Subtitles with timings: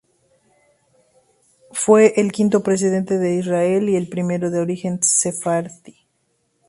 [1.73, 5.95] Fue el quinto presidente de Israel y el primero de origen sefardí.